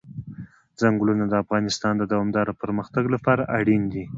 [0.79, 4.05] ځنګلونه د افغانستان د دوامداره پرمختګ لپاره اړین دي.